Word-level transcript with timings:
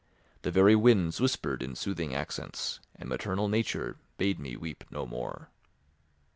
The 0.41 0.49
very 0.49 0.75
winds 0.75 1.21
whispered 1.21 1.61
in 1.61 1.75
soothing 1.75 2.15
accents, 2.15 2.79
and 2.95 3.07
maternal 3.07 3.47
Nature 3.47 3.97
bade 4.17 4.39
me 4.39 4.57
weep 4.57 4.83
no 4.89 5.05
more. 5.05 5.49